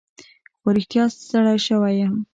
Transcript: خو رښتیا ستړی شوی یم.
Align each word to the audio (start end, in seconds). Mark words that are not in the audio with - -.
خو 0.61 0.67
رښتیا 0.75 1.03
ستړی 1.23 1.57
شوی 1.67 1.93
یم. 2.01 2.13